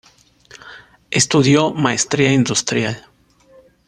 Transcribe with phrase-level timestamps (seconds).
[1.11, 3.05] Estudió maestría industrial.